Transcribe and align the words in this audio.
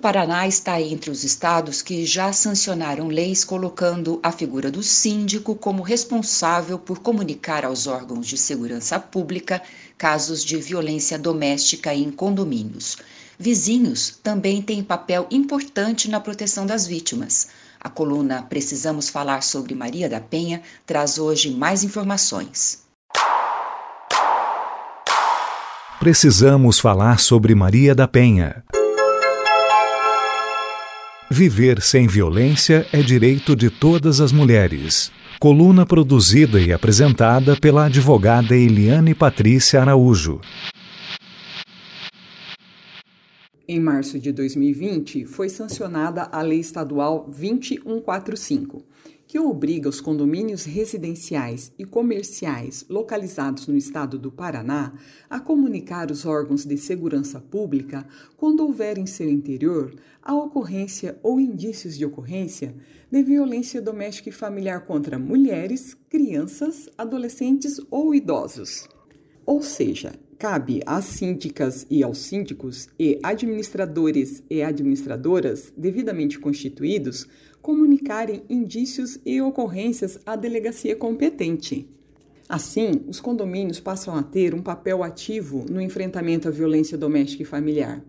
Paraná 0.00 0.48
está 0.48 0.80
entre 0.80 1.10
os 1.10 1.24
estados 1.24 1.82
que 1.82 2.06
já 2.06 2.32
sancionaram 2.32 3.08
leis 3.08 3.44
colocando 3.44 4.18
a 4.22 4.32
figura 4.32 4.70
do 4.70 4.82
síndico 4.82 5.54
como 5.54 5.82
responsável 5.82 6.78
por 6.78 7.00
comunicar 7.00 7.66
aos 7.66 7.86
órgãos 7.86 8.26
de 8.26 8.38
segurança 8.38 8.98
pública 8.98 9.60
casos 9.98 10.42
de 10.42 10.56
violência 10.56 11.18
doméstica 11.18 11.94
em 11.94 12.10
condomínios. 12.10 12.96
Vizinhos 13.38 14.18
também 14.22 14.62
têm 14.62 14.82
papel 14.82 15.26
importante 15.30 16.08
na 16.08 16.18
proteção 16.18 16.64
das 16.64 16.86
vítimas. 16.86 17.48
A 17.78 17.90
coluna 17.90 18.42
Precisamos 18.42 19.10
Falar 19.10 19.42
sobre 19.42 19.74
Maria 19.74 20.08
da 20.08 20.20
Penha 20.20 20.62
traz 20.86 21.18
hoje 21.18 21.50
mais 21.50 21.84
informações. 21.84 22.84
Precisamos 25.98 26.78
falar 26.78 27.20
sobre 27.20 27.54
Maria 27.54 27.94
da 27.94 28.08
Penha. 28.08 28.64
Viver 31.32 31.80
sem 31.80 32.08
violência 32.08 32.84
é 32.92 33.00
direito 33.00 33.54
de 33.54 33.70
todas 33.70 34.20
as 34.20 34.32
mulheres. 34.32 35.12
Coluna 35.38 35.86
produzida 35.86 36.60
e 36.60 36.72
apresentada 36.72 37.56
pela 37.56 37.84
advogada 37.86 38.56
Eliane 38.56 39.14
Patrícia 39.14 39.80
Araújo. 39.80 40.40
Em 43.68 43.78
março 43.78 44.18
de 44.18 44.32
2020, 44.32 45.24
foi 45.24 45.48
sancionada 45.48 46.28
a 46.32 46.42
Lei 46.42 46.58
Estadual 46.58 47.28
20145, 47.30 48.84
que 49.30 49.38
obriga 49.38 49.88
os 49.88 50.00
condomínios 50.00 50.64
residenciais 50.64 51.70
e 51.78 51.84
comerciais 51.84 52.84
localizados 52.88 53.68
no 53.68 53.76
estado 53.76 54.18
do 54.18 54.32
Paraná 54.32 54.92
a 55.30 55.38
comunicar 55.38 56.10
os 56.10 56.26
órgãos 56.26 56.64
de 56.64 56.76
segurança 56.76 57.38
pública 57.38 58.04
quando 58.36 58.64
houver 58.64 58.98
em 58.98 59.06
seu 59.06 59.30
interior 59.30 59.94
a 60.20 60.34
ocorrência 60.34 61.16
ou 61.22 61.38
indícios 61.38 61.96
de 61.96 62.04
ocorrência 62.04 62.74
de 63.08 63.22
violência 63.22 63.80
doméstica 63.80 64.30
e 64.30 64.32
familiar 64.32 64.84
contra 64.84 65.16
mulheres, 65.16 65.96
crianças, 66.08 66.88
adolescentes 66.98 67.80
ou 67.88 68.12
idosos. 68.12 68.88
Ou 69.46 69.62
seja, 69.62 70.12
cabe 70.40 70.80
às 70.86 71.04
síndicas 71.04 71.86
e 71.90 72.02
aos 72.02 72.16
síndicos 72.18 72.88
e 72.98 73.20
administradores 73.22 74.42
e 74.48 74.62
administradoras 74.62 75.70
devidamente 75.76 76.38
constituídos 76.38 77.28
comunicarem 77.62 78.42
indícios 78.48 79.18
e 79.24 79.40
ocorrências 79.40 80.18
à 80.24 80.36
delegacia 80.36 80.96
competente. 80.96 81.88
Assim, 82.48 83.02
os 83.06 83.20
condomínios 83.20 83.78
passam 83.78 84.16
a 84.16 84.22
ter 84.22 84.54
um 84.54 84.62
papel 84.62 85.04
ativo 85.04 85.64
no 85.70 85.80
enfrentamento 85.80 86.48
à 86.48 86.50
violência 86.50 86.98
doméstica 86.98 87.42
e 87.42 87.46
familiar. 87.46 88.02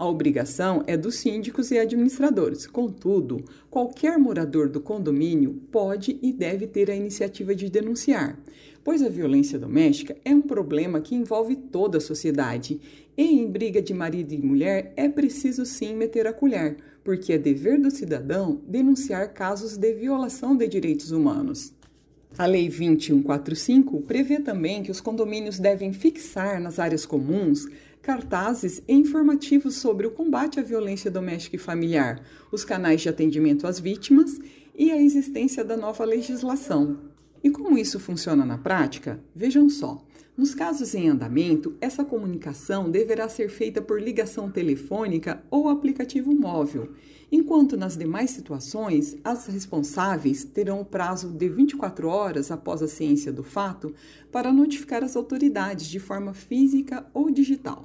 A 0.00 0.06
obrigação 0.06 0.82
é 0.86 0.96
dos 0.96 1.16
síndicos 1.16 1.70
e 1.70 1.78
administradores. 1.78 2.66
Contudo, 2.66 3.44
qualquer 3.68 4.18
morador 4.18 4.66
do 4.66 4.80
condomínio 4.80 5.60
pode 5.70 6.18
e 6.22 6.32
deve 6.32 6.66
ter 6.66 6.90
a 6.90 6.96
iniciativa 6.96 7.54
de 7.54 7.68
denunciar, 7.68 8.40
pois 8.82 9.02
a 9.02 9.10
violência 9.10 9.58
doméstica 9.58 10.16
é 10.24 10.34
um 10.34 10.40
problema 10.40 11.02
que 11.02 11.14
envolve 11.14 11.54
toda 11.54 11.98
a 11.98 12.00
sociedade. 12.00 12.80
E 13.14 13.24
em 13.24 13.46
briga 13.46 13.82
de 13.82 13.92
marido 13.92 14.32
e 14.32 14.38
mulher 14.38 14.94
é 14.96 15.06
preciso 15.06 15.66
sim 15.66 15.94
meter 15.94 16.26
a 16.26 16.32
colher, 16.32 16.78
porque 17.04 17.34
é 17.34 17.38
dever 17.38 17.78
do 17.78 17.90
cidadão 17.90 18.58
denunciar 18.66 19.34
casos 19.34 19.76
de 19.76 19.92
violação 19.92 20.56
de 20.56 20.66
direitos 20.66 21.10
humanos. 21.10 21.74
A 22.38 22.46
Lei 22.46 22.68
2145 22.70 24.00
prevê 24.02 24.38
também 24.40 24.82
que 24.82 24.90
os 24.90 25.00
condomínios 25.00 25.58
devem 25.58 25.92
fixar 25.92 26.58
nas 26.58 26.78
áreas 26.78 27.04
comuns 27.04 27.66
cartazes 28.02 28.82
e 28.88 28.94
informativos 28.94 29.76
sobre 29.76 30.06
o 30.06 30.10
combate 30.10 30.58
à 30.58 30.62
violência 30.62 31.10
doméstica 31.10 31.56
e 31.56 31.58
familiar, 31.58 32.22
os 32.50 32.64
canais 32.64 33.00
de 33.00 33.08
atendimento 33.08 33.66
às 33.66 33.78
vítimas 33.78 34.38
e 34.74 34.90
a 34.90 35.00
existência 35.00 35.64
da 35.64 35.76
nova 35.76 36.04
legislação. 36.04 36.98
E 37.42 37.50
como 37.50 37.78
isso 37.78 38.00
funciona 38.00 38.44
na 38.44 38.58
prática? 38.58 39.20
Vejam 39.34 39.68
só. 39.68 40.04
Nos 40.40 40.54
casos 40.54 40.94
em 40.94 41.06
andamento, 41.06 41.76
essa 41.82 42.02
comunicação 42.02 42.90
deverá 42.90 43.28
ser 43.28 43.50
feita 43.50 43.82
por 43.82 44.00
ligação 44.00 44.50
telefônica 44.50 45.44
ou 45.50 45.68
aplicativo 45.68 46.34
móvel, 46.34 46.94
enquanto 47.30 47.76
nas 47.76 47.94
demais 47.94 48.30
situações, 48.30 49.18
as 49.22 49.46
responsáveis 49.48 50.42
terão 50.42 50.80
o 50.80 50.84
prazo 50.86 51.28
de 51.28 51.46
24 51.46 52.08
horas 52.08 52.50
após 52.50 52.80
a 52.80 52.88
ciência 52.88 53.30
do 53.30 53.44
fato 53.44 53.94
para 54.32 54.50
notificar 54.50 55.04
as 55.04 55.14
autoridades 55.14 55.86
de 55.86 56.00
forma 56.00 56.32
física 56.32 57.04
ou 57.12 57.30
digital. 57.30 57.84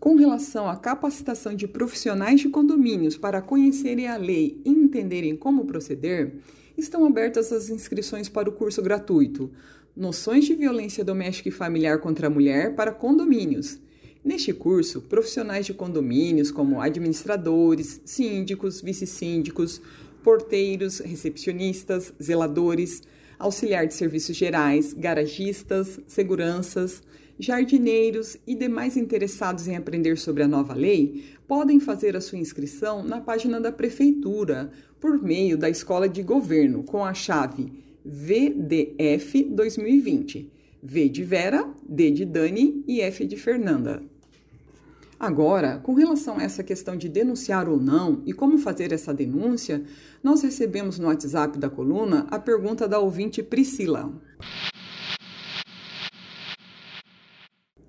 Com 0.00 0.16
relação 0.16 0.68
à 0.68 0.76
capacitação 0.76 1.54
de 1.54 1.68
profissionais 1.68 2.40
de 2.40 2.48
condomínios 2.48 3.16
para 3.16 3.40
conhecerem 3.40 4.08
a 4.08 4.16
lei 4.16 4.60
e 4.64 4.70
entenderem 4.70 5.36
como 5.36 5.64
proceder, 5.64 6.34
estão 6.76 7.04
abertas 7.04 7.52
as 7.52 7.70
inscrições 7.70 8.28
para 8.28 8.48
o 8.48 8.52
curso 8.52 8.82
gratuito 8.82 9.48
Noções 9.96 10.44
de 10.44 10.54
Violência 10.54 11.04
Doméstica 11.04 11.48
e 11.48 11.52
Familiar 11.52 11.98
contra 11.98 12.28
a 12.28 12.30
Mulher 12.30 12.76
para 12.76 12.92
Condomínios 12.92 13.80
Neste 14.28 14.52
curso, 14.52 15.00
profissionais 15.00 15.64
de 15.64 15.72
condomínios, 15.72 16.50
como 16.50 16.82
administradores, 16.82 17.98
síndicos, 18.04 18.82
vice-síndicos, 18.82 19.80
porteiros, 20.22 20.98
recepcionistas, 20.98 22.12
zeladores, 22.22 23.02
auxiliar 23.38 23.86
de 23.86 23.94
serviços 23.94 24.36
gerais, 24.36 24.92
garagistas, 24.92 25.98
seguranças, 26.06 27.02
jardineiros 27.38 28.36
e 28.46 28.54
demais 28.54 28.98
interessados 28.98 29.66
em 29.66 29.76
aprender 29.76 30.18
sobre 30.18 30.42
a 30.42 30.48
nova 30.48 30.74
lei 30.74 31.24
podem 31.46 31.80
fazer 31.80 32.14
a 32.14 32.20
sua 32.20 32.36
inscrição 32.36 33.02
na 33.02 33.22
página 33.22 33.58
da 33.58 33.72
Prefeitura 33.72 34.70
por 35.00 35.22
meio 35.22 35.56
da 35.56 35.70
Escola 35.70 36.06
de 36.06 36.22
Governo 36.22 36.82
com 36.82 37.02
a 37.02 37.14
chave 37.14 37.72
VDF 38.04 39.42
2020. 39.44 40.52
V 40.82 41.08
de 41.08 41.24
Vera, 41.24 41.74
D 41.88 42.10
de 42.10 42.26
Dani 42.26 42.84
e 42.86 43.00
F 43.00 43.26
de 43.26 43.36
Fernanda. 43.36 44.02
Agora, 45.20 45.80
com 45.82 45.94
relação 45.94 46.38
a 46.38 46.44
essa 46.44 46.62
questão 46.62 46.96
de 46.96 47.08
denunciar 47.08 47.68
ou 47.68 47.80
não 47.80 48.22
e 48.24 48.32
como 48.32 48.56
fazer 48.56 48.92
essa 48.92 49.12
denúncia, 49.12 49.82
nós 50.22 50.42
recebemos 50.42 50.96
no 50.96 51.08
WhatsApp 51.08 51.58
da 51.58 51.68
coluna 51.68 52.28
a 52.30 52.38
pergunta 52.38 52.86
da 52.86 53.00
ouvinte 53.00 53.42
Priscila. 53.42 54.12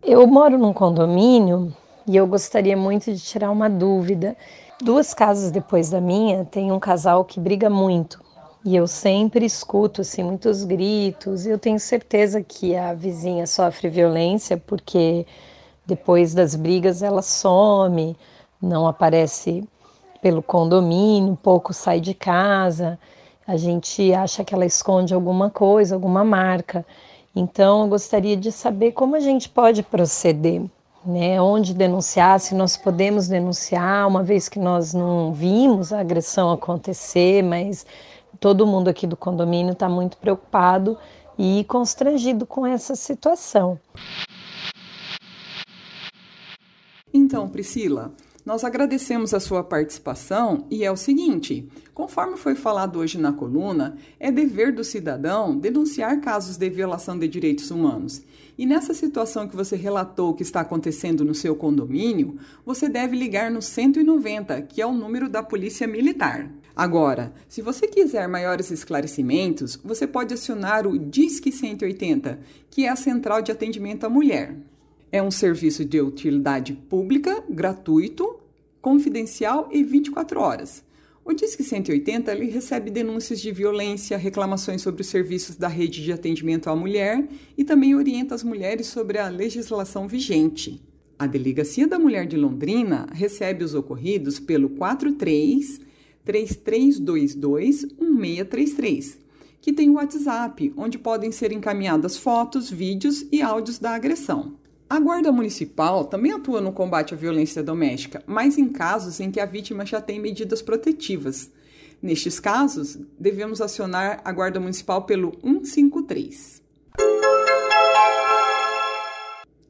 Eu 0.01 0.25
moro 0.25 0.57
num 0.57 0.73
condomínio 0.73 1.71
e 2.07 2.15
eu 2.15 2.25
gostaria 2.25 2.75
muito 2.75 3.13
de 3.13 3.19
tirar 3.21 3.51
uma 3.51 3.69
dúvida. 3.69 4.35
Duas 4.81 5.13
casas 5.13 5.51
depois 5.51 5.91
da 5.91 6.01
minha, 6.01 6.45
tem 6.45 6.71
um 6.71 6.79
casal 6.79 7.23
que 7.23 7.39
briga 7.39 7.69
muito. 7.69 8.19
E 8.65 8.75
eu 8.75 8.87
sempre 8.87 9.45
escuto 9.45 10.01
assim 10.01 10.23
muitos 10.23 10.63
gritos. 10.63 11.45
E 11.45 11.51
eu 11.51 11.59
tenho 11.59 11.79
certeza 11.79 12.41
que 12.41 12.75
a 12.75 12.91
vizinha 12.95 13.45
sofre 13.45 13.87
violência 13.87 14.57
porque 14.57 15.27
depois 15.89 16.35
das 16.35 16.55
brigas, 16.55 17.01
ela 17.01 17.23
some, 17.23 18.15
não 18.61 18.87
aparece 18.87 19.67
pelo 20.21 20.43
condomínio, 20.43 21.35
pouco 21.41 21.73
sai 21.73 21.99
de 21.99 22.13
casa. 22.13 22.99
A 23.47 23.57
gente 23.57 24.13
acha 24.13 24.43
que 24.43 24.53
ela 24.53 24.65
esconde 24.65 25.15
alguma 25.15 25.49
coisa, 25.49 25.95
alguma 25.95 26.23
marca. 26.23 26.85
Então, 27.35 27.81
eu 27.81 27.87
gostaria 27.87 28.37
de 28.37 28.51
saber 28.51 28.91
como 28.91 29.15
a 29.15 29.19
gente 29.19 29.49
pode 29.49 29.81
proceder, 29.81 30.61
né? 31.03 31.41
Onde 31.41 31.73
denunciar, 31.73 32.39
se 32.39 32.53
nós 32.53 32.77
podemos 32.77 33.27
denunciar, 33.27 34.07
uma 34.07 34.21
vez 34.21 34.47
que 34.47 34.59
nós 34.59 34.93
não 34.93 35.33
vimos 35.33 35.91
a 35.91 36.01
agressão 36.01 36.51
acontecer, 36.51 37.41
mas 37.43 37.85
todo 38.39 38.67
mundo 38.67 38.89
aqui 38.89 39.07
do 39.07 39.17
condomínio 39.17 39.73
está 39.73 39.89
muito 39.89 40.17
preocupado 40.17 40.95
e 41.37 41.63
constrangido 41.63 42.45
com 42.45 42.67
essa 42.67 42.93
situação. 42.95 43.79
Então, 47.29 47.47
Priscila, 47.47 48.11
nós 48.43 48.63
agradecemos 48.63 49.35
a 49.35 49.39
sua 49.39 49.63
participação 49.63 50.65
e 50.67 50.83
é 50.83 50.91
o 50.91 50.97
seguinte: 50.97 51.69
conforme 51.93 52.37
foi 52.37 52.55
falado 52.55 52.97
hoje 52.97 53.19
na 53.19 53.31
coluna, 53.31 53.95
é 54.19 54.31
dever 54.31 54.73
do 54.73 54.83
cidadão 54.83 55.55
denunciar 55.55 56.21
casos 56.21 56.57
de 56.57 56.67
violação 56.71 57.19
de 57.19 57.27
direitos 57.27 57.69
humanos. 57.69 58.23
E 58.57 58.65
nessa 58.65 58.95
situação 58.95 59.47
que 59.47 59.55
você 59.55 59.75
relatou 59.75 60.33
que 60.33 60.41
está 60.41 60.61
acontecendo 60.61 61.23
no 61.23 61.35
seu 61.35 61.55
condomínio, 61.55 62.39
você 62.65 62.89
deve 62.89 63.15
ligar 63.15 63.51
no 63.51 63.61
190, 63.61 64.63
que 64.63 64.81
é 64.81 64.87
o 64.87 64.91
número 64.91 65.29
da 65.29 65.43
Polícia 65.43 65.85
Militar. 65.85 66.49
Agora, 66.75 67.31
se 67.47 67.61
você 67.61 67.85
quiser 67.85 68.27
maiores 68.27 68.71
esclarecimentos, 68.71 69.79
você 69.83 70.07
pode 70.07 70.33
acionar 70.33 70.87
o 70.87 70.97
Disque 70.97 71.51
180, 71.51 72.39
que 72.71 72.87
é 72.87 72.89
a 72.89 72.95
Central 72.95 73.43
de 73.43 73.51
Atendimento 73.51 74.05
à 74.05 74.09
Mulher. 74.09 74.55
É 75.11 75.23
um 75.23 75.31
serviço 75.31 75.83
de 75.83 75.99
utilidade 75.99 76.73
pública, 76.73 77.43
gratuito, 77.49 78.39
confidencial 78.79 79.67
e 79.71 79.83
24 79.83 80.39
horas. 80.39 80.83
O 81.25 81.33
Disque 81.33 81.63
180 81.63 82.31
ele 82.31 82.49
recebe 82.49 82.91
denúncias 82.91 83.41
de 83.41 83.51
violência, 83.51 84.17
reclamações 84.17 84.83
sobre 84.83 85.01
os 85.01 85.07
serviços 85.07 85.55
da 85.55 85.67
rede 85.67 86.03
de 86.03 86.11
atendimento 86.11 86.69
à 86.69 86.75
mulher 86.75 87.27
e 87.57 87.63
também 87.63 87.95
orienta 87.95 88.35
as 88.35 88.43
mulheres 88.43 88.85
sobre 88.87 89.17
a 89.17 89.29
legislação 89.29 90.07
vigente. 90.07 90.79
A 91.17 91.25
Delegacia 91.25 91.87
da 91.87 91.97
Mulher 91.97 92.27
de 92.27 92.37
Londrina 92.37 93.07
recebe 93.11 93.63
os 93.63 93.73
ocorridos 93.73 94.39
pelo 94.39 94.69
43 94.69 95.81
3322 96.23 97.87
1633, 97.99 99.17
que 99.59 99.73
tem 99.73 99.89
o 99.89 99.93
WhatsApp, 99.93 100.71
onde 100.77 100.99
podem 100.99 101.31
ser 101.31 101.51
encaminhadas 101.51 102.15
fotos, 102.15 102.69
vídeos 102.69 103.25
e 103.31 103.41
áudios 103.41 103.79
da 103.79 103.91
agressão. 103.95 104.53
A 104.89 104.99
Guarda 104.99 105.31
Municipal 105.31 106.05
também 106.05 106.31
atua 106.31 106.59
no 106.59 106.73
combate 106.73 107.13
à 107.13 107.17
violência 107.17 107.61
doméstica, 107.61 108.23
mas 108.25 108.57
em 108.57 108.67
casos 108.67 109.19
em 109.19 109.29
que 109.29 109.39
a 109.39 109.45
vítima 109.45 109.85
já 109.85 110.01
tem 110.01 110.19
medidas 110.19 110.63
protetivas. 110.63 111.51
Nestes 112.01 112.39
casos, 112.39 112.97
devemos 113.19 113.61
acionar 113.61 114.19
a 114.25 114.31
Guarda 114.31 114.59
Municipal 114.59 115.03
pelo 115.03 115.37
153. 115.43 116.63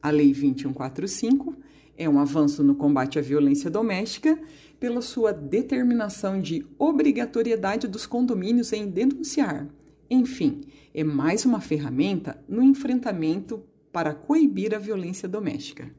A 0.02 0.08
Lei 0.08 0.32
2145 0.32 1.54
é 1.98 2.08
um 2.08 2.18
avanço 2.18 2.64
no 2.64 2.74
combate 2.74 3.18
à 3.18 3.22
violência 3.22 3.68
doméstica 3.68 4.40
pela 4.80 5.02
sua 5.02 5.34
determinação 5.34 6.40
de 6.40 6.66
obrigatoriedade 6.78 7.86
dos 7.86 8.06
condomínios 8.06 8.72
em 8.72 8.88
denunciar. 8.88 9.68
Enfim, 10.08 10.62
é 10.94 11.04
mais 11.04 11.44
uma 11.44 11.60
ferramenta 11.60 12.42
no 12.48 12.62
enfrentamento 12.62 13.62
para 13.92 14.14
coibir 14.14 14.74
a 14.74 14.78
violência 14.78 15.28
doméstica. 15.28 15.90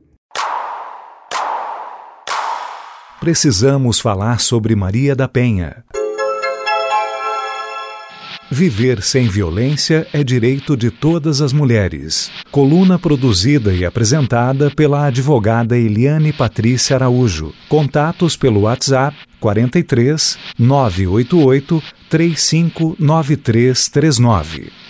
Precisamos 3.20 4.00
falar 4.00 4.40
sobre 4.40 4.76
Maria 4.76 5.16
da 5.16 5.28
Penha. 5.28 5.86
Viver 8.54 9.02
sem 9.02 9.30
violência 9.30 10.06
é 10.12 10.26
direito 10.26 10.76
de 10.76 10.92
todas 10.92 11.40
as 11.40 11.54
mulheres. 11.54 12.30
Coluna 12.52 13.00
produzida 13.00 13.74
e 13.74 13.86
apresentada 13.86 14.70
pela 14.72 15.06
advogada 15.06 15.78
Eliane 15.78 16.34
Patrícia 16.34 16.98
Araújo. 16.98 17.54
Contatos 17.70 18.36
pelo 18.36 18.64
WhatsApp 18.64 19.16
43 19.40 20.38
988 20.60 21.82
359339. 22.10 24.81